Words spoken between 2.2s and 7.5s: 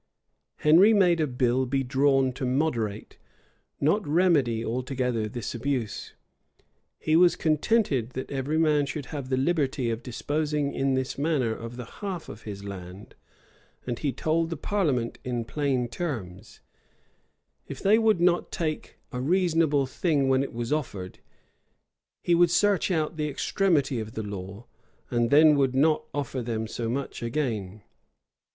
to moderate, not remedy altogether, this abuse; he was